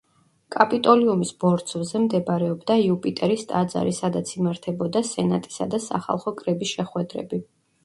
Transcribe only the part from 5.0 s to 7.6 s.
სენატისა და სახალხო კრების შეხვედრები.